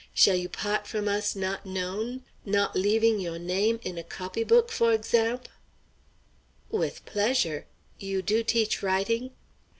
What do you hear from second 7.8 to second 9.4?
You do teach writing?"